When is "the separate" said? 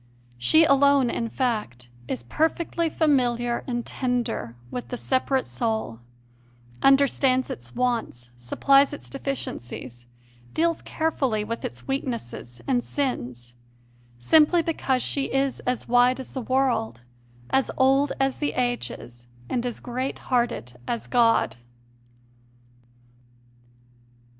4.87-5.45